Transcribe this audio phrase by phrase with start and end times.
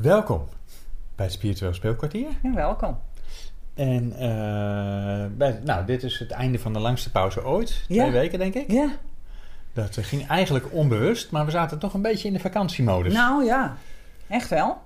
[0.00, 0.48] Welkom
[1.14, 2.28] bij het Spiritueel Speelkwartier.
[2.42, 2.98] Ja, welkom.
[3.74, 7.84] En eh, bij, nou, dit is het einde van de langste pauze ooit.
[7.88, 8.70] Twee weken, denk ik.
[8.70, 8.90] Ja,
[9.72, 13.12] Dat eh, ging eigenlijk onbewust, maar we zaten toch een beetje in de vakantiemodus.
[13.12, 13.76] nou ja,
[14.28, 14.82] echt wel.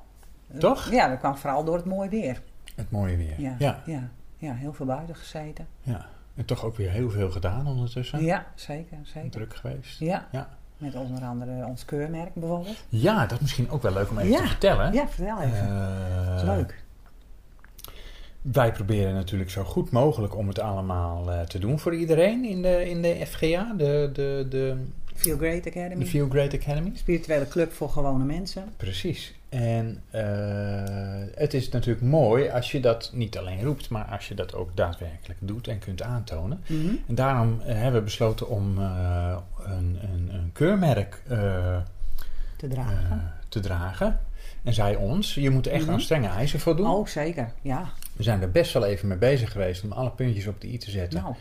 [0.59, 0.91] Toch?
[0.91, 2.43] Ja, dat kwam vooral door het mooie weer.
[2.75, 3.41] Het mooie weer.
[3.41, 3.83] Ja, Ja.
[3.87, 4.09] ja.
[4.37, 5.67] ja, heel veel buiten gezeten.
[5.83, 6.07] ja.
[6.35, 8.25] En toch ook weer heel veel gedaan ondertussen.
[8.25, 9.31] Ja, zeker, zeker.
[9.31, 9.99] Druk geweest.
[9.99, 10.49] Ja, Ja.
[10.85, 12.77] Met onder andere ons keurmerk bijvoorbeeld.
[12.89, 14.41] Ja, dat is misschien ook wel leuk om even Ja.
[14.41, 14.93] te vertellen.
[14.93, 15.59] Ja, vertel even.
[15.59, 16.83] Eh, dat is leuk.
[18.43, 22.63] Wij proberen natuurlijk zo goed mogelijk om het allemaal eh, te doen voor iedereen in
[22.63, 24.77] de, in de FGA, de, de, de,
[25.15, 26.05] Feel Great de Academy.
[26.07, 26.91] Feel Great Academy.
[26.95, 28.65] Spirituele club voor gewone mensen.
[28.77, 29.35] Precies.
[29.55, 34.35] En eh, het is natuurlijk mooi als je dat niet alleen roept, maar als je
[34.35, 36.61] dat ook daadwerkelijk doet en kunt aantonen.
[36.67, 36.95] Mhm.
[37.09, 41.23] En daarom eh, hebben we besloten om eh, een, een, een keurmerk
[42.57, 43.33] Te dragen.
[43.49, 44.21] te dragen.
[44.63, 45.93] En zij ons, je moet echt Mhm.
[45.93, 46.87] aan strenge eisen voldoen.
[46.91, 47.53] oh, zeker.
[47.63, 47.85] Ja.
[48.17, 50.79] We zijn er best wel even mee bezig geweest om alle puntjes op de i
[50.79, 51.23] te zetten.
[51.23, 51.35] Nou,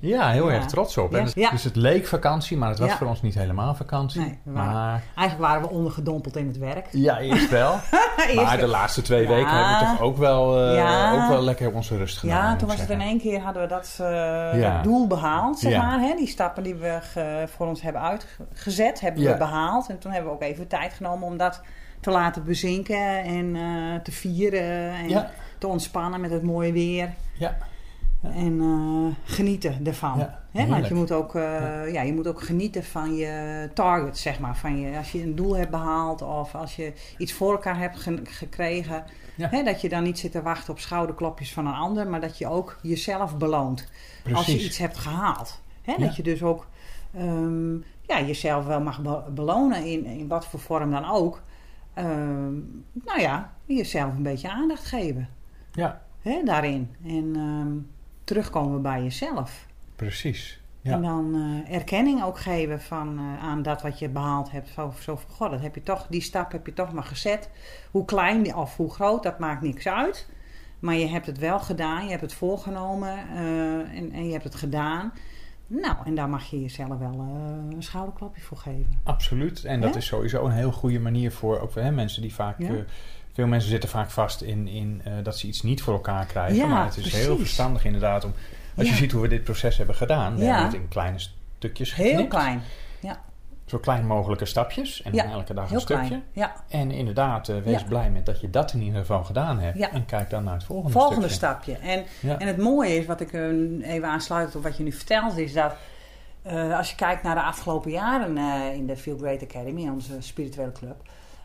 [0.00, 0.54] Ja, heel Ja.
[0.54, 1.12] erg trots op.
[1.34, 1.50] Ja.
[1.50, 4.20] Dus het leek vakantie, maar het was voor ons niet helemaal vakantie.
[4.20, 6.86] Nee, we waren- maar eigenlijk waren we ondergedompeld in het werk.
[6.90, 7.74] ja, eerst wel.
[8.44, 11.12] maar de laatste twee weken hebben we toch ook wel, Ja.
[11.22, 12.50] ook wel lekker onze rust gedaan.
[12.50, 13.08] Ja, toen was het in zeggen.
[13.08, 16.00] één keer hadden we dat, eh, doel behaald, zeg maar.
[16.00, 16.14] Hè?
[16.16, 19.88] Die stappen die we ge- voor ons hebben uitgezet, hebben we behaald.
[19.88, 21.60] En toen hebben we ook even tijd genomen om dat
[22.00, 25.30] te laten bezinken en eh, te vieren en Ja.
[25.58, 27.08] te ontspannen met het mooie weer.
[27.38, 27.56] Ja.
[28.32, 30.18] En eh, genieten ervan.
[30.18, 30.66] Ja, Hè?
[30.66, 31.82] Want je moet, ook, eh, Ja.
[31.82, 34.56] ja, je moet ook genieten van je target, zeg maar.
[34.56, 37.96] Van je, als je een doel hebt behaald of als je iets voor elkaar hebt
[37.98, 39.04] ge- gekregen.
[39.34, 39.62] Ja.
[39.62, 42.46] Dat je dan niet zit te wachten op schouderklopjes van een ander, maar dat je
[42.48, 43.88] ook jezelf beloont
[44.34, 45.60] als je iets hebt gehaald.
[45.82, 45.92] Hè?
[45.92, 45.98] Ja.
[45.98, 46.66] Dat je dus ook
[47.14, 51.42] ehm, ja, jezelf wel mag be- belonen in, in wat voor vorm dan ook.
[51.94, 52.52] Ehm,
[52.92, 55.28] nou ja, jezelf een beetje aandacht geven
[55.72, 56.90] Ja, hè, daarin.
[57.06, 57.76] En ehm,
[58.24, 59.66] terugkomen bij jezelf.
[59.96, 60.62] precies.
[60.80, 60.92] Ja.
[60.92, 61.34] En dan
[61.66, 64.68] eh, erkenning ook geven van, eh, aan dat wat je behaald hebt.
[64.68, 67.50] Zo, zo van, god, dat heb je toch, die stap heb je toch maar gezet.
[67.90, 70.28] Hoe klein die- of hoe groot, dat maakt niks uit.
[70.78, 74.44] Maar je hebt het wel gedaan, je hebt het voorgenomen eh, en, en je hebt
[74.44, 75.12] het gedaan.
[75.66, 77.18] Nou, en daar mag je jezelf wel
[77.70, 79.00] een schouderklapje voor geven.
[79.02, 79.64] Absoluut.
[79.64, 82.58] En dat is sowieso een heel goede manier voor ook hè, mensen die vaak.
[82.58, 82.84] Ja.
[83.34, 86.56] Veel mensen zitten vaak vast in, in eh, dat ze iets niet voor elkaar krijgen.
[86.56, 88.32] Ja, maar het is heel verstandig inderdaad om.
[88.76, 88.98] Als je Ja.
[88.98, 90.46] ziet hoe we dit proces hebben gedaan, we Ja.
[90.46, 91.18] hebben het in kleine
[91.58, 92.16] stukjes geknipt.
[92.16, 92.62] Heel klein.
[93.66, 95.02] Zo klein mogelijke stapjes.
[95.02, 96.06] En Ja, elke dag Heel een stukje.
[96.06, 96.22] klein.
[96.32, 96.54] Ja.
[96.68, 97.86] En inderdaad, eh, wees Ja.
[97.88, 99.78] blij met dat je dat in ieder geval gedaan hebt.
[99.78, 99.90] Ja.
[99.92, 101.36] En kijk dan naar het volgende, Volgende stukje.
[101.36, 101.76] stapje.
[101.76, 102.38] En Ja.
[102.38, 103.42] En het mooie is, wat ik eh,
[103.94, 105.74] even aansluit op wat je nu vertelt, is dat
[106.76, 108.36] als je kijkt naar de afgelopen jaren
[108.74, 110.96] in de Feel Great Academy, onze spirituele club,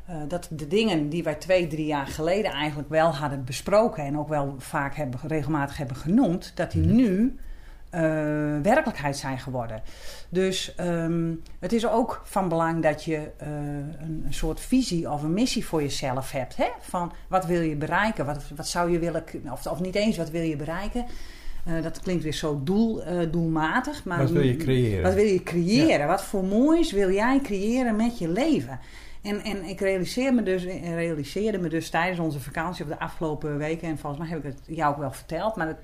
[0.09, 4.18] eh, dat de dingen die wij twee, drie jaar geleden eigenlijk wel hadden besproken en
[4.18, 6.96] ook wel vaak hebben, regelmatig hebben genoemd, dat die Mhm.
[6.96, 7.36] nu
[7.90, 8.02] eh,
[8.62, 9.81] werkelijkheid zijn geworden.
[10.30, 13.47] Dus ehm, het is ook van belang dat je eh,
[14.00, 16.56] een, een soort visie of een missie voor jezelf hebt.
[16.56, 16.68] Hè?
[16.80, 18.26] Van wat wil je bereiken?
[18.26, 21.06] Wat, wat zou je willen, of, of niet eens wat wil je bereiken?
[21.81, 24.03] Dat klinkt weer zo doel, doelmatig.
[24.03, 25.03] Maar Wat wil je creëren?
[25.03, 26.08] Wat wil je creëren?
[26.08, 28.80] Wat voor moois wil jij creëren met je leven?
[29.22, 33.00] En, en ik realiseer me dus, eh, realiseerde me dus tijdens onze vakantie of de
[33.00, 35.78] afgelopen weken, en volgens mij heb ik het jou ook wel verteld, maar dat,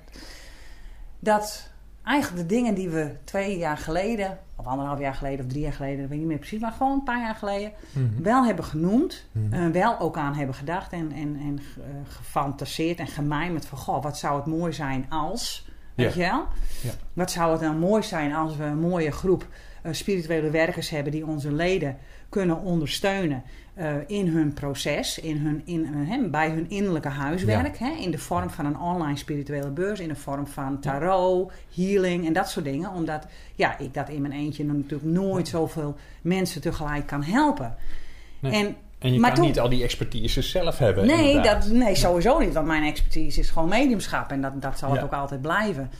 [1.18, 1.70] dat
[2.04, 5.72] eigenlijk de dingen die we twee jaar geleden, of anderhalf jaar geleden, of drie jaar
[5.72, 8.22] geleden, dat weet ik niet meer precies, maar gewoon een paar jaar geleden, Mhm.
[8.22, 9.52] wel hebben genoemd, Mhm.
[9.52, 14.02] eh, wel ook aan hebben gedacht en, en, en eh, gefantaseerd en gemijmerd van, goh,
[14.02, 16.44] wat zou het mooi zijn als, weet je wel?
[16.82, 16.90] Ja.
[17.12, 19.46] Wat zou het dan mooi zijn als we een mooie groep
[19.90, 21.96] spirituele werkers hebben die onze leden
[22.28, 23.42] kunnen ondersteunen
[23.74, 28.18] eh, in hun proces, in hun, in, eh, bij hun innerlijke huiswerk, hè, in de
[28.18, 32.64] vorm van een online spirituele beurs, in de vorm van tarot, healing en dat soort
[32.64, 32.90] dingen.
[32.90, 37.74] Omdat ja, ik dat in mijn eentje natuurlijk nooit zoveel mensen tegelijk kan helpen.
[38.40, 38.52] Nee.
[38.52, 41.06] En En je Maar kan toen- niet al die expertise zelf hebben.
[41.06, 41.62] Nee, inderdaad.
[41.62, 42.52] dat, nee, sowieso niet.
[42.54, 44.30] Want mijn expertise is gewoon mediumschap.
[44.30, 45.04] En dat, dat zal het Ja.
[45.04, 45.90] ook altijd blijven.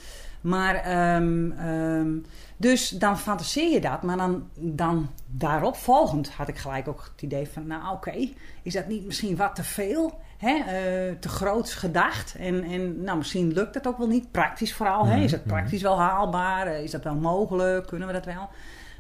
[0.46, 2.08] Maar, ehm, ehm,
[2.56, 4.02] dus dan fantaseer je dat.
[4.02, 7.66] Maar dan, dan daarop volgend had ik gelijk ook het idee van...
[7.66, 8.28] Nou, oké,
[8.62, 10.20] is dat niet misschien wat te veel?
[10.38, 10.54] Hè?
[10.54, 12.34] eh, te groots gedacht.
[12.38, 14.30] En, en nou, misschien lukt het ook wel niet.
[14.30, 15.06] Praktisch vooral.
[15.06, 15.20] Hè?
[15.20, 15.54] Is het Mhm.
[15.54, 16.66] praktisch wel haalbaar?
[16.66, 17.86] Eh, Is dat wel mogelijk?
[17.86, 18.48] Kunnen we dat wel?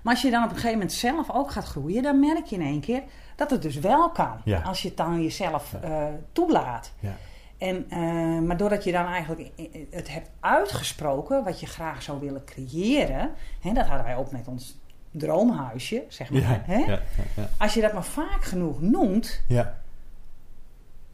[0.02, 2.02] Maar als je dan op een gegeven moment zelf ook gaat groeien...
[2.02, 3.02] dan merk je in één keer
[3.36, 4.36] dat het dus wel kan.
[4.44, 4.60] Ja.
[4.60, 6.92] Als je het dan jezelf eh, toelaat.
[7.00, 7.12] Ja.
[7.58, 9.50] En, eh, maar doordat je dan eigenlijk
[9.90, 13.30] het hebt uitgesproken, wat je graag zou willen creëren,
[13.60, 14.76] hè, dat hadden wij ook met ons
[15.10, 16.40] droomhuisje, zeg maar.
[16.40, 16.76] Ja, hè?
[16.78, 17.00] ja,
[17.36, 17.48] ja.
[17.58, 19.78] Als je dat maar vaak genoeg noemt, Ja.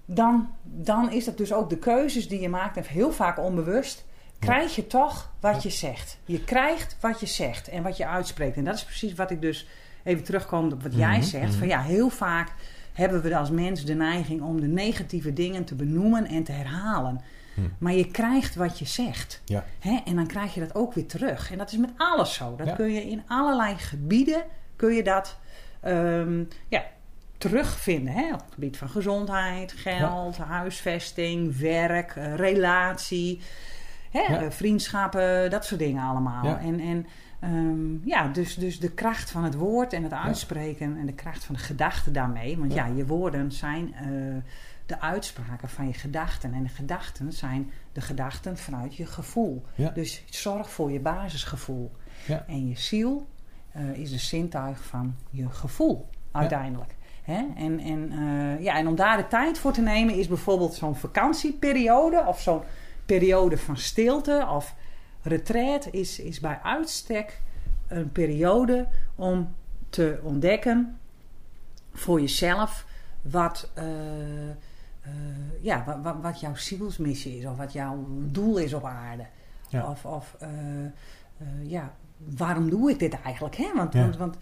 [0.05, 4.05] dan, dan is dat dus ook de keuzes die je maakt, en heel vaak onbewust,
[4.39, 6.19] krijg je toch wat je zegt.
[6.25, 8.57] Je krijgt wat je zegt en wat je uitspreekt.
[8.57, 9.69] En dat is precies wat ik dus
[10.05, 11.49] even terugkom op wat jij Mhm, zegt.
[11.51, 11.59] mhm.
[11.59, 12.53] Van ja, heel vaak
[12.93, 17.21] hebben we als mens de neiging om de negatieve dingen te benoemen en te herhalen.
[17.55, 17.67] Mhm.
[17.79, 19.43] Maar je krijgt wat je zegt.
[19.45, 19.65] Ja.
[19.79, 20.01] Hè?
[20.05, 21.51] En dan krijg je dat ook weer terug.
[21.53, 22.57] En dat is met alles zo.
[22.57, 22.75] Dat Ja.
[22.75, 24.43] kun je in allerlei gebieden
[24.77, 25.39] kun je dat
[25.81, 26.85] ehm, ja,
[27.39, 28.13] terugvinden.
[28.13, 28.33] Hè?
[28.33, 33.41] Op het gebied van gezondheid, geld, huisvesting, werk, eh, relatie,
[34.11, 34.21] hè?
[34.37, 36.59] Eh, vriendschappen, dat soort dingen allemaal.
[36.59, 37.07] En, en
[37.49, 41.45] ehm, ja, dus, dus de kracht van het woord en het uitspreken en de kracht
[41.45, 42.59] van de gedachte daarmee.
[42.59, 44.07] Want ja, je woorden zijn eh,
[44.87, 46.55] de uitspraken van je gedachten.
[46.55, 49.63] En de gedachten zijn de gedachten vanuit je gevoel.
[49.95, 51.91] Dus zorg voor je basisgevoel.
[52.27, 52.45] Ja.
[52.47, 53.29] En je ziel
[53.73, 56.95] eh, is de zintuig van je gevoel uiteindelijk.
[57.23, 57.47] Hè?
[57.57, 60.97] En, en, eh, ja, en om daar de tijd voor te nemen is bijvoorbeeld zo'n
[60.97, 62.63] vakantieperiode of zo'n
[63.07, 64.75] periode van stilte of
[65.23, 67.41] retreat is, is bij uitstek
[67.89, 69.55] een periode om
[69.89, 70.99] te ontdekken
[71.93, 72.87] voor jezelf
[73.23, 74.55] wat, eh, eh,
[75.61, 79.27] ja, wat, wat, wat jouw zielsmissie is of wat jouw doel is op aarde.
[79.69, 79.91] Ja.
[79.91, 80.49] Of, of eh,
[81.63, 83.57] ja, waarom doe ik dit eigenlijk?
[83.57, 83.71] Hè?
[83.75, 84.01] Want, Ja.
[84.01, 84.37] want, want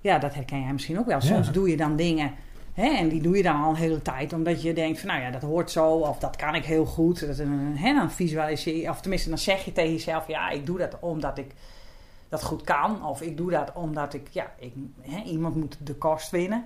[0.00, 1.18] ja, dat herken jij misschien ook wel.
[1.18, 1.26] Ja.
[1.26, 2.32] Soms doe je dan dingen
[2.74, 5.20] hè, en die doe je dan al een hele tijd omdat je denkt van nou
[5.22, 7.26] ja, dat hoort zo of dat kan ik heel goed.
[7.26, 10.66] Dat, eh, hè, dan visualiseer je, of tenminste dan zeg je tegen jezelf ja, ik
[10.66, 11.50] doe dat omdat ik
[12.28, 13.06] dat goed kan.
[13.06, 16.64] Of ik doe dat omdat ik, ja, ik, hè, iemand moet de kost winnen.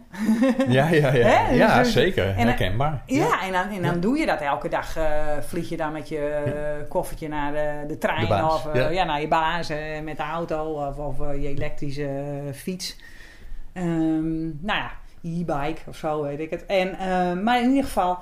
[0.68, 1.26] Ja, ja, ja.
[1.30, 1.48] Hè?
[1.48, 2.34] Dus- ja dus- zeker.
[2.36, 3.02] en- Herkenbaar.
[3.06, 4.00] Ja, en dan, en dan Ja.
[4.00, 4.96] doe je dat elke dag.
[4.96, 8.66] eh, vlieg je dan met je eh, koffertje naar de, de trein De baas, of
[8.66, 8.88] eh, ja.
[8.88, 9.04] ja.
[9.04, 12.96] naar je baas eh, met de auto of, of eh, je elektrische eh, fiets.
[13.72, 14.90] Ehm, nou ja,
[15.26, 16.66] e-bike of zo weet ik het.
[16.66, 18.18] En, eh, maar in ieder geval,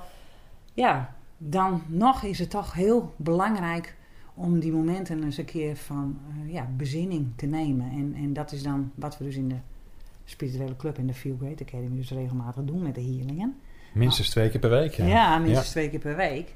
[0.73, 3.95] ja, dan nog is het toch heel belangrijk
[4.33, 7.91] om die momenten eens een keer van eh, ja, bezinning te nemen.
[7.91, 9.59] En, en dat is dan wat we dus in de
[10.25, 13.55] spirituele club in de Feel Great Academy dus regelmatig doen met de healingen.
[13.93, 14.93] Minstens twee keer per week.
[14.93, 16.55] Ja, Ja, minstens twee keer per week.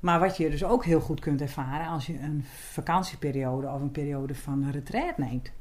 [0.00, 3.90] Maar wat je dus ook heel goed kunt ervaren als je een vakantieperiode of een
[3.90, 5.52] periode van retreat neemt.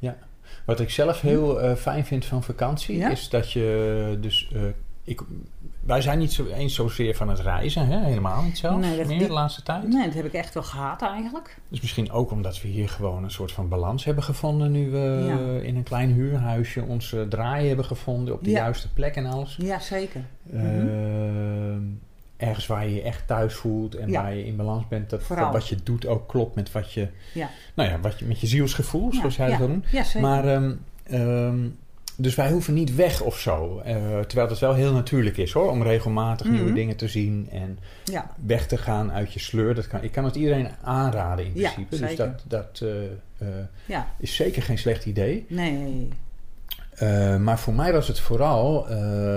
[0.66, 3.10] Wat ik zelf heel eh, fijn vind van vakantie Ja?
[3.10, 4.50] is dat je dus.
[4.54, 4.62] eh,
[5.06, 5.22] ik,
[5.86, 8.00] wij zijn niet zo eens zozeer van het reizen, hè?
[8.06, 9.88] helemaal niet zelfs Nee, dat- meer die- de laatste tijd.
[9.88, 11.57] Nee, dat heb ik echt wel gehad eigenlijk.
[11.69, 15.24] Dus misschien ook omdat we hier gewoon een soort van balans hebben gevonden nu we
[15.28, 15.62] Ja.
[15.68, 18.57] in een klein huurhuisje ons eh, draai hebben gevonden op de Ja.
[18.57, 19.57] juiste plek en alles.
[19.62, 20.22] Ja, zeker.
[20.54, 21.81] Ehm,
[22.44, 24.22] ergens waar je je echt thuis voelt en Ja.
[24.22, 27.07] waar je in balans bent, dat, dat wat je doet ook klopt met wat je,
[27.34, 27.50] Ja.
[27.74, 29.60] nou ja, wat je met je zielsgevoel, Ja, zoals jij het ja.
[29.60, 29.84] wil doen.
[30.22, 30.72] Maar, ehm,
[31.04, 31.57] ehm,
[32.18, 33.80] dus wij hoeven niet weg of zo.
[33.80, 36.56] Eh, terwijl het wel heel natuurlijk is hoor, om regelmatig Mhm.
[36.56, 37.80] nieuwe dingen te zien en
[38.46, 39.75] weg te gaan uit je sleur.
[39.75, 41.98] Dat kan, ik kan het iedereen aanraden in principe.
[42.00, 45.46] dus dat, dat eh, eh, is zeker geen slecht idee.
[45.50, 46.10] Nee.
[47.39, 48.88] Maar voor mij was het vooral,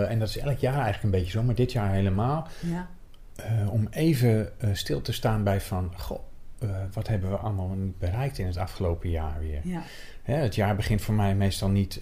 [0.09, 2.88] en dat is elk jaar eigenlijk een beetje zo, maar dit jaar helemaal, Ja.
[3.37, 6.19] Eh, om even eh, stil te staan bij van, goh,
[6.59, 9.61] eh, wat hebben we allemaal niet bereikt in het afgelopen jaar weer?
[9.62, 9.83] Ja.
[10.23, 12.00] Hè, het jaar begint voor mij meestal niet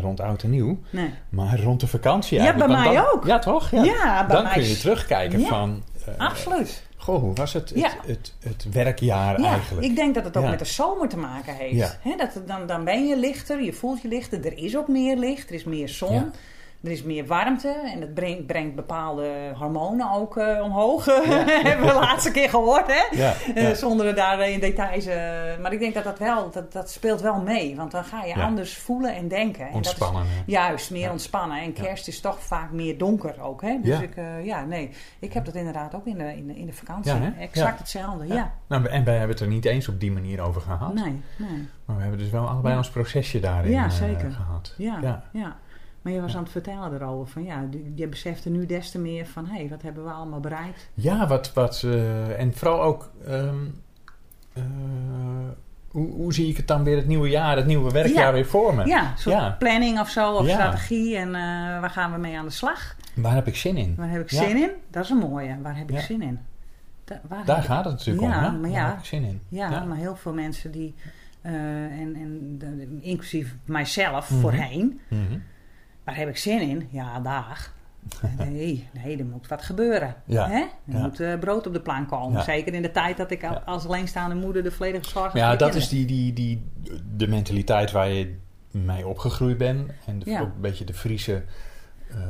[0.00, 1.10] rond oud en nieuw, Nee.
[1.28, 3.26] maar rond de vakantie Ja, bij mij dan- ook.
[3.26, 3.70] Ja, toch?
[3.70, 4.22] Ja.
[4.22, 5.46] Dan mij kun je terugkijken Ja.
[5.48, 5.82] van,
[6.18, 6.82] Absoluut.
[6.96, 9.86] goh, hoe was het, het, het, het, werkjaar Ja, eigenlijk?
[9.86, 11.76] ik denk dat het ook met de zomer te maken heeft.
[11.76, 11.90] Ja.
[12.00, 14.46] Hè, dat, dan, dan ben je lichter, je voelt je lichter.
[14.46, 16.32] Er is ook meer licht, er is meer zon.
[16.84, 21.06] Er is meer warmte en dat brengt, brengt bepaalde hormonen ook eh, omhoog.
[21.06, 21.12] Ja.
[21.68, 23.16] Hebben we de laatste keer gehoord, hè?
[23.16, 23.74] Ja, Eh, ja.
[23.74, 25.06] zonder daar in details.
[25.06, 25.16] eh,
[25.60, 27.76] maar ik denk dat dat wel, dat, dat speelt wel mee.
[27.76, 29.66] Want dan ga je anders voelen en denken.
[29.66, 30.26] En dat is ontspannen.
[30.46, 31.60] juist meer ontspannen.
[31.62, 33.62] En kerst is toch vaak meer donker ook.
[33.62, 33.78] Hè?
[33.82, 34.02] Dus Ja.
[34.02, 34.90] ik, eh, ja, nee.
[35.18, 37.12] Ik heb dat inderdaad ook in de, in de, in de vakantie.
[37.38, 38.52] Exact hetzelfde, Ja.
[38.68, 40.94] Nou, en wij hebben het er niet eens op die manier over gehad.
[40.94, 41.68] Nee, nee.
[41.84, 44.30] Maar we hebben dus wel allebei ons procesje daarin Ja, eh, zeker.
[44.30, 44.74] gehad.
[44.78, 45.56] Ja, ja.
[46.02, 49.26] Maar je was aan het vertellen erover van ja, je- besefte nu des te meer
[49.26, 50.88] van hé, hey, wat hebben we allemaal bereikt?
[50.94, 53.56] Ja, wat, wat eh, en vooral ook, ehm,
[54.52, 54.62] eh,
[55.88, 58.32] hoe, hoe zie ik het dan weer het nieuwe jaar, het nieuwe werkjaar Ja.
[58.32, 58.86] weer voor me?
[58.86, 59.56] Ja, soort Ja.
[59.58, 60.52] planning of zo, of Ja.
[60.52, 61.40] strategie en eh,
[61.80, 62.96] waar gaan we mee aan de slag?
[63.14, 63.94] Waar heb ik zin in?
[63.96, 64.70] Waar heb ik zin in?
[64.90, 65.56] Dat is een mooie.
[65.62, 66.38] Waar heb ik zin in?
[67.04, 68.40] Da- waar Daar gaat het natuurlijk om, hè?
[68.50, 68.86] maar Waar ja.
[68.88, 69.40] heb ik zin in?
[69.48, 70.94] Ja, maar heel veel mensen die,
[71.42, 74.40] en, en de- inclusief mijzelf Mhm.
[74.40, 75.38] voorheen, Mhm.
[76.04, 76.88] Waar heb ik zin in?
[76.90, 77.72] Ja, dag.
[78.38, 80.14] Nee, nee, er moet wat gebeuren.
[80.24, 80.56] Ja, Hè?
[80.60, 80.98] Er ja.
[80.98, 82.38] moet eh, brood op de plank komen.
[82.38, 82.42] Ja.
[82.44, 85.88] Zeker in de tijd dat ik als alleenstaande moeder de volledige zorg ja, dat is
[85.88, 86.64] die, die, die,
[87.16, 88.36] de mentaliteit waar je
[88.70, 89.90] mee opgegroeid bent.
[90.06, 91.42] En de- ook een beetje de Friese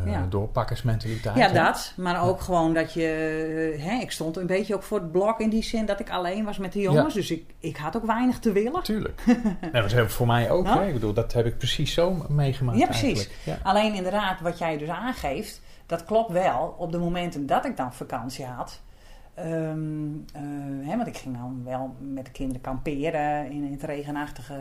[0.07, 0.27] uh, Ja.
[0.29, 1.37] doorpakkersmentaliteit.
[1.37, 1.53] Ja, hè?
[1.55, 1.93] dat.
[1.97, 3.75] Maar ook gewoon dat je...
[3.79, 6.11] eh, Hè, ik stond een beetje ook voor het blok in die zin dat ik
[6.11, 7.15] alleen was met de jongens.
[7.15, 8.83] Dus ik, ik had ook weinig te willen.
[8.83, 9.23] Tuurlijk.
[9.73, 10.67] nee, dat is voor mij ook.
[10.67, 10.87] Hè?
[10.87, 13.29] Ik bedoel, dat heb ik precies zo meegemaakt Ja, precies.
[13.63, 16.75] Alleen inderdaad, wat jij dus aangeeft, dat klopt wel.
[16.79, 18.81] Op de momenten dat ik dan vakantie had.
[19.35, 19.49] ehm,
[20.33, 20.43] eh,
[20.89, 24.55] hè, want ik ging dan wel met de kinderen kamperen in, in het regenachtige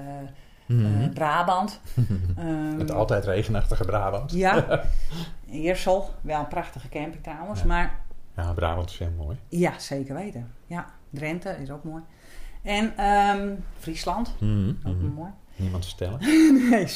[0.67, 1.09] eh, Mhm.
[1.13, 1.79] Brabant.
[2.37, 4.31] Ehm, Het altijd regenachtige Brabant.
[4.31, 4.83] Ja,
[5.51, 6.09] Eersel.
[6.21, 7.59] Wel een prachtige camping trouwens.
[7.59, 7.65] Ja.
[7.65, 7.99] Maar
[8.35, 9.37] Ja, Brabant is heel mooi.
[9.49, 10.51] ja, zeker weten.
[10.65, 12.03] Ja, Drenthe is ook mooi.
[12.63, 13.49] En ehm,
[13.79, 15.05] Friesland, Mhm, ook mhm.
[15.13, 15.29] mooi.
[15.55, 16.19] Niemand stellen.
[16.69, 16.87] Nee.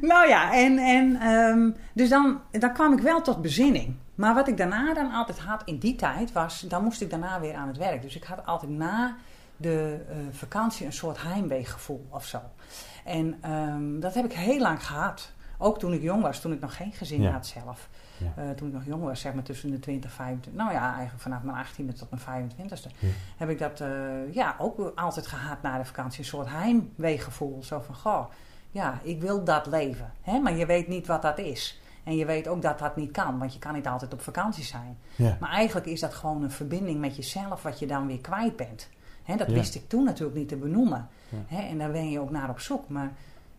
[0.00, 3.94] nou ja, en, en ehm, dus dan, dan kwam ik wel tot bezinning.
[4.18, 7.40] Maar wat ik daarna dan altijd had in die tijd was, dan moest ik daarna
[7.40, 8.02] weer aan het werk.
[8.02, 9.16] Dus ik had altijd na
[9.56, 12.40] de eh, vakantie een soort heimweegevoel of zo.
[13.04, 15.32] En ehm, dat heb ik heel lang gehad.
[15.58, 17.30] Ook toen ik jong was, toen ik nog geen gezin Ja.
[17.30, 17.88] had zelf.
[18.16, 18.42] Ja.
[18.42, 20.62] Eh, toen ik nog jong was, zeg maar tussen de 20 en 25.
[20.62, 22.90] Nou ja, eigenlijk vanaf mijn 18e tot mijn 25e.
[22.98, 23.08] Ja.
[23.36, 26.18] Heb ik dat eh, ja, ook altijd gehad na de vakantie.
[26.18, 27.62] Een soort heimweegevoel.
[27.62, 28.24] Zo van, goh,
[28.70, 30.12] ja, ik wil dat leven.
[30.22, 30.38] Hè?
[30.38, 31.80] Maar je weet niet wat dat is.
[32.08, 33.38] En je weet ook dat dat niet kan.
[33.38, 34.98] Want je kan niet altijd op vakantie zijn.
[35.16, 35.36] Ja.
[35.40, 37.62] Maar eigenlijk is dat gewoon een verbinding met jezelf.
[37.62, 38.88] Wat je dan weer kwijt bent.
[39.22, 39.52] Hè, dat Ja.
[39.54, 41.08] wist ik toen natuurlijk niet te benoemen.
[41.48, 41.58] Ja.
[41.68, 42.88] En daar ben je ook naar op zoek.
[42.88, 43.12] Maar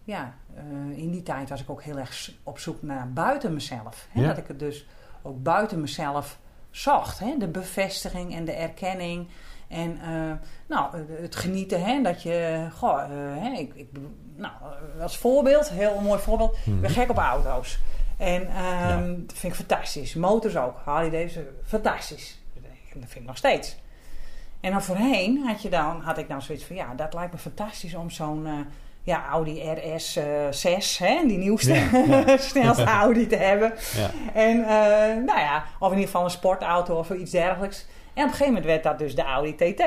[0.04, 4.08] ja, eh, in die tijd was ik ook heel erg op zoek naar buiten mezelf.
[4.14, 4.88] Dat ik het dus
[5.22, 6.40] ook buiten mezelf
[6.72, 7.20] zocht.
[7.40, 9.28] De bevestiging en de erkenning.
[9.68, 10.32] En eh,
[10.68, 11.84] nou, het genieten.
[11.84, 13.08] Hè, dat je, goh,
[13.40, 13.90] hè, ik, ik,
[14.36, 14.54] nou,
[15.02, 16.56] als voorbeeld, heel mooi voorbeeld.
[16.58, 17.00] Ik ben Mhm.
[17.00, 17.80] gek op auto's.
[18.20, 19.16] En ehm, Ja.
[19.26, 20.14] dat vind ik fantastisch.
[20.14, 20.78] Motors ook.
[20.86, 22.40] Harley Davidson, fantastisch.
[22.94, 23.78] Dat vind ik nog steeds.
[24.62, 26.76] En dan voorheen had, je dan, had ik nou zoiets van...
[26.76, 28.54] Ja, dat lijkt me fantastisch om zo'n eh,
[29.04, 30.98] ja, Audi RS eh 6...
[30.98, 32.38] Hè, die nieuwste, Ja, ja.
[32.54, 33.74] snelste Audi te hebben.
[33.98, 34.10] Ja.
[34.34, 37.86] En eh, nou ja, of in ieder geval een sportauto of iets dergelijks.
[38.14, 39.78] En op een gegeven moment werd dat dus de Audi TT.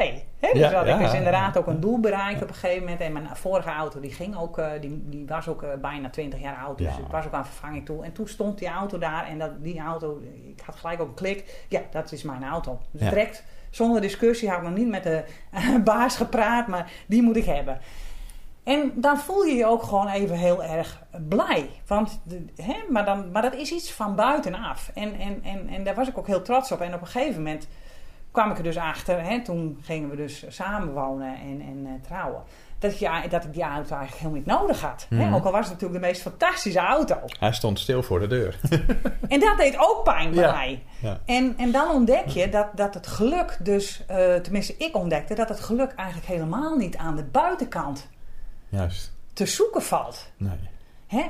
[0.40, 3.00] Dus Ja, had ja, ik dus inderdaad ook een doel bereikt op een gegeven moment.
[3.00, 6.40] En mijn vorige auto die ging ook, eh, die, die was ook eh, bijna 20
[6.40, 6.78] jaar oud.
[6.78, 8.04] Dus ik was ook aan vervanging toe.
[8.04, 10.20] En toen stond die auto daar en dat, die auto,
[10.56, 11.64] ik had gelijk ook een klik.
[11.68, 12.80] Ja, dat is mijn auto.
[12.90, 15.24] Dus direct, zonder discussie, had ik nog niet met de
[15.84, 17.80] baas gepraat, maar die moet ik hebben.
[18.64, 21.68] En dan voel je je ook gewoon even heel erg blij.
[21.86, 22.20] Want,
[22.56, 24.90] hè, maar, dan, maar dat is iets van buitenaf.
[24.94, 26.80] En, en, en, en daar was ik ook heel trots op.
[26.80, 27.68] En op een gegeven moment
[28.32, 29.22] kwam ik er dus achter.
[29.24, 32.42] Hè, toen gingen we dus samenwonen en, en eh, trouwen.
[32.78, 35.06] Dat, je, dat ik die auto eigenlijk helemaal niet nodig had.
[35.08, 35.24] Hè?
[35.24, 35.34] Mhm.
[35.34, 37.16] Ook al was het natuurlijk de meest fantastische auto.
[37.38, 38.58] Hij stond stil voor de deur.
[39.28, 40.52] En dat deed ook pijn bij Ja.
[40.52, 40.82] mij.
[41.00, 41.18] Ja.
[41.24, 44.04] En, en dan ontdek je dat, dat het geluk dus...
[44.06, 48.08] eh, tenminste, ik ontdekte dat het geluk eigenlijk helemaal niet aan de buitenkant
[48.68, 49.12] Juist.
[49.32, 50.30] te zoeken valt.
[50.36, 50.58] Nee.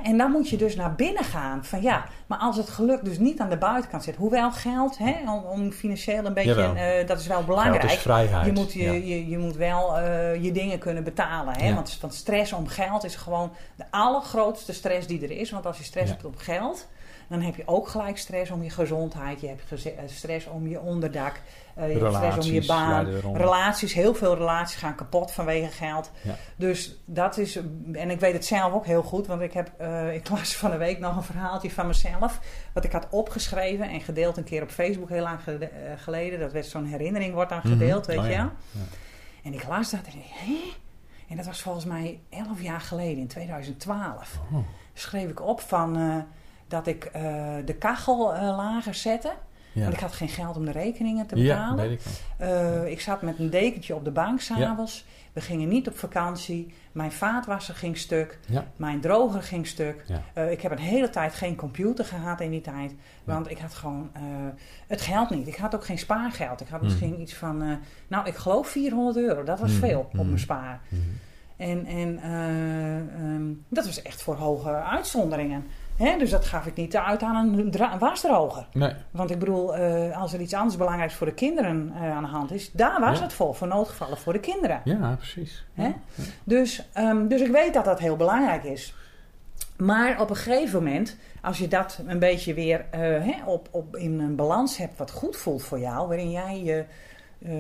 [0.02, 1.64] En dan moet je dus naar binnen gaan.
[1.64, 4.16] Van ja, maar als het geluk dus niet aan de buitenkant zit.
[4.16, 7.82] Hoewel geld, om, om financieel een beetje, eh, dat is wel belangrijk.
[7.82, 8.46] Is vrijheid.
[8.46, 8.92] Je moet, je, Ja.
[8.92, 11.54] je, je moet wel eh, je dingen kunnen betalen.
[11.58, 11.68] Hè?
[11.68, 11.74] Ja.
[11.74, 15.50] Want, want stress om geld is gewoon de allergrootste stress die er is.
[15.50, 16.12] Want als je stress Ja.
[16.12, 16.88] hebt om geld,
[17.32, 19.40] dan heb je ook gelijk stress om je gezondheid.
[19.40, 21.40] Je hebt eh, stress om je onderdak.
[21.74, 23.06] eh, je hebt stress om je Relaties baan.
[23.36, 26.10] Relaties, heel veel relaties gaan kapot vanwege geld.
[26.22, 26.34] Ja.
[26.56, 27.58] Dus dat is,
[27.92, 30.70] en ik weet het zelf ook heel goed, want ik heb, eh, ik las van
[30.70, 32.40] de week nog een verhaaltje van mezelf,
[32.72, 36.40] wat ik had opgeschreven en gedeeld een keer op Facebook heel lang gede- geleden.
[36.40, 37.68] Dat werd zo'n herinnering, wordt dan Mhm.
[37.68, 38.36] gedeeld, weet Oh, je ja.
[38.36, 38.50] wel.
[38.70, 38.80] Ja.
[39.42, 40.72] En ik las dat en hè?
[41.28, 44.38] En dat was volgens mij elf jaar geleden, in 2012.
[44.52, 44.58] Oh.
[44.94, 45.96] Schreef ik op van
[46.72, 47.22] dat ik eh,
[47.64, 49.32] de kachel eh, lager zette.
[49.72, 49.82] Ja.
[49.82, 51.88] Want ik had geen geld om de rekeningen te ja, betalen.
[51.88, 52.06] weet ik.
[52.38, 55.04] Eh, ik zat met een dekentje op de bank s'avonds.
[55.32, 56.74] We gingen niet op vakantie.
[56.92, 58.38] Mijn vaatwasser ging stuk.
[58.48, 58.64] Ja.
[58.76, 60.04] Mijn droger ging stuk.
[60.34, 60.42] Ja.
[60.42, 62.94] Ik heb een hele tijd geen computer gehad in die tijd.
[63.24, 64.10] Want ik had gewoon
[64.86, 65.46] het geld niet.
[65.46, 66.60] Ik had ook geen spaargeld.
[66.60, 66.90] Ik had Mhm.
[66.90, 67.78] misschien iets van...
[68.08, 69.42] nou, ik geloof 400 euro.
[69.44, 69.80] Dat was Mhm.
[69.80, 70.26] veel op Mhm.
[70.26, 70.80] mijn spaar.
[70.88, 71.00] Mhm.
[71.56, 75.64] En, en eh, ehm, dat was echt voor hoge uitzonderingen.
[75.96, 76.18] Hè?
[76.18, 78.66] Dus dat gaf ik niet uit aan een dra- wasdroger.
[78.72, 78.92] Nee.
[79.11, 82.28] Want ik bedoel, eh, als er iets anders belangrijks voor de kinderen eh, aan de
[82.28, 83.22] hand is, daar was Ja.
[83.25, 84.80] het voor, voor noodgevallen voor de kinderen.
[84.84, 85.64] Ja, precies.
[85.75, 85.92] Ja.
[86.44, 88.94] Dus, ehm, dus ik weet dat dat heel belangrijk is.
[89.76, 93.96] Maar op een gegeven moment, als je dat een beetje weer eh, hè, op, op,
[93.96, 96.84] in een balans hebt wat goed voelt voor jou, waarin jij je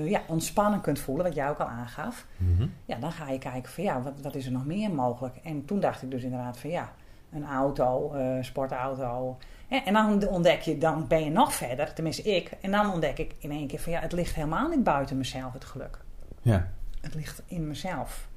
[0.04, 2.66] ja, ontspannen kunt voelen, wat jij ook al aangaf, Mhm.
[2.84, 5.36] ja, dan ga je kijken van ja, wat, wat is er nog meer mogelijk?
[5.44, 6.92] En toen dacht ik dus inderdaad van ja,
[7.32, 9.36] een auto, eh sportauto.
[9.68, 12.50] Hè, En dan ontdek je, dan ben je nog verder, tenminste ik.
[12.60, 15.52] En dan ontdek ik in één keer van ja, het ligt helemaal niet buiten mezelf,
[15.52, 15.98] het geluk.
[16.42, 16.68] Ja.
[17.00, 18.28] Het ligt in mezelf.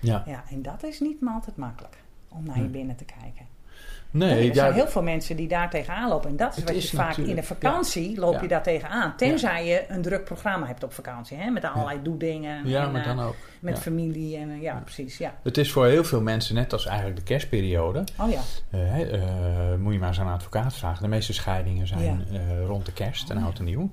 [0.00, 0.22] Ja.
[0.26, 1.96] Ja, en dat is niet altijd makkelijk.
[2.28, 3.46] om naar je binnen te kijken.
[4.12, 6.30] Nee, er ja, zijn heel veel mensen die daar tegenaan lopen.
[6.30, 8.48] En dat is wat is je vaak in de vakantie loop je Ja.
[8.48, 9.16] daar tegenaan.
[9.16, 11.36] Tenzij je een druk programma hebt op vakantie.
[11.36, 11.50] Hè?
[11.50, 12.68] Met allerlei doedingen.
[12.68, 13.34] ja, en, maar eh, dan ook.
[13.60, 13.82] Met ja.
[13.82, 14.36] familie.
[14.36, 15.18] En, eh, ja, precies.
[15.18, 15.34] Ja.
[15.42, 18.40] Het is voor heel veel mensen, net als eigenlijk de kerstperiode, Oh ja.
[18.70, 21.02] eh, eh, moet je maar eens aan een advocaat vragen.
[21.02, 22.38] De meeste scheidingen zijn Ja.
[22.38, 23.46] eh, rond de kerst en Oh, ja.
[23.48, 23.90] oud en nieuw.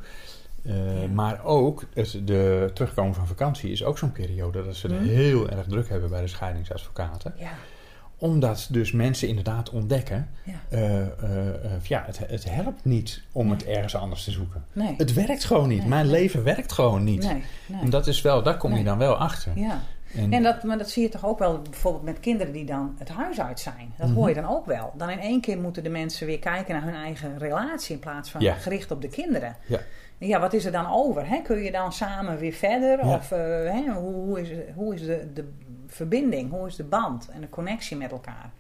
[0.66, 1.08] Eh, Ja.
[1.08, 5.10] Maar ook het, de terugkomen van vakantie is ook zo'n periode dat ze het Mhm.
[5.10, 7.34] heel erg druk hebben bij de scheidingsadvocaten.
[7.38, 7.50] Ja.
[8.20, 10.54] Omdat dus mensen inderdaad ontdekken, ja.
[10.70, 11.08] eh, eh,
[11.48, 14.66] eh, ja, het, het helpt niet om het ergens anders te zoeken.
[14.74, 14.94] Nee.
[14.98, 15.80] Het werkt gewoon niet.
[15.80, 15.88] Nee.
[15.88, 17.24] Mijn leven werkt gewoon niet.
[17.24, 17.44] Nee.
[17.66, 17.82] nee.
[17.82, 19.52] En dat is wel, daar kom je dan wel achter.
[19.56, 19.82] Ja.
[20.16, 22.96] En, En dat, maar dat zie je toch ook wel bijvoorbeeld met kinderen die dan
[22.98, 23.94] het huis uit zijn.
[23.98, 24.16] Dat Mhm.
[24.18, 24.94] hoor je dan ook wel.
[24.98, 28.30] Dan in één keer moeten de mensen weer kijken naar hun eigen relatie in plaats
[28.32, 28.54] van Ja.
[28.54, 29.56] gericht op de kinderen.
[29.66, 29.80] Ja.
[30.18, 31.28] Ja, wat is er dan over?
[31.28, 31.42] Hè?
[31.42, 33.06] Kun je dan samen weer verder?
[33.06, 33.16] Ja.
[33.16, 33.84] Of hè?
[33.94, 35.50] Hoe, hoe is, hoe is de, de
[35.90, 36.52] verbinding?
[36.52, 38.52] Hoe is de band en de connectie met elkaar?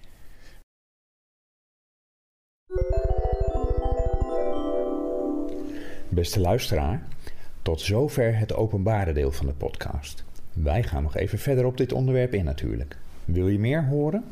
[6.09, 7.07] Beste luisteraar,
[7.61, 10.23] tot zover het openbare deel van de podcast.
[10.53, 12.97] Wij gaan nog even verder op dit onderwerp in natuurlijk.
[13.25, 14.23] Wil je meer horen?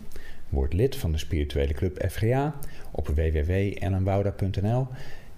[0.50, 2.56] Word lid van de spirituele club FGA
[2.92, 4.88] op www.ellenwouda.nl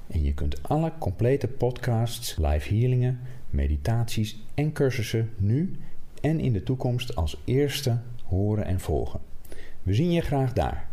[0.07, 5.75] en je kunt alle complete podcasts, live healingen, meditaties en cursussen nu
[6.21, 9.19] en in de toekomst als eerste horen en volgen.
[9.83, 10.87] We zien je graag daar.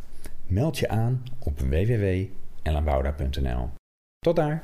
[0.46, 3.68] Meld je aan op www.ellenwouda.nl.
[4.18, 4.62] Tot daar!